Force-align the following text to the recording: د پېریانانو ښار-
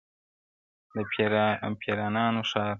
د 0.95 0.95
پېریانانو 1.81 2.41
ښار- 2.51 2.69